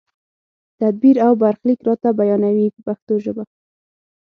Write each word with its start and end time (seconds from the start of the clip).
تدبیر 0.79 1.15
او 1.25 1.31
برخلیک 1.41 1.79
راته 1.87 2.09
بیانوي 2.19 2.67
په 2.73 2.79
پښتو 2.87 3.13
ژبه. 3.23 3.43